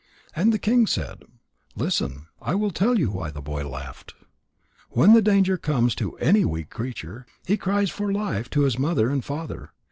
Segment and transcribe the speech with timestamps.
[0.35, 1.21] And the king said:
[1.75, 2.25] "Listen.
[2.41, 4.15] I will tell you why the boy laughed.
[4.89, 9.23] When danger comes to any weak creature, he cries for life to his mother and
[9.23, 9.73] father.